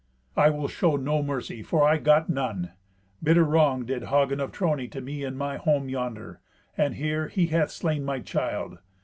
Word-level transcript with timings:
"I 0.35 0.49
will 0.49 0.67
show 0.67 0.95
no 0.95 1.21
mercy, 1.21 1.61
for 1.61 1.87
I 1.87 1.97
got 1.99 2.27
none. 2.27 2.71
Bitter 3.21 3.43
wrong 3.43 3.85
did 3.85 4.05
Hagen 4.05 4.39
of 4.39 4.51
Trony 4.51 4.89
to 4.89 4.99
me 4.99 5.23
in 5.23 5.37
my 5.37 5.57
home 5.57 5.89
yonder, 5.89 6.41
and 6.75 6.95
here 6.95 7.27
he 7.27 7.45
hath 7.45 7.69
slain 7.69 8.03
my 8.03 8.17
child. 8.17 8.79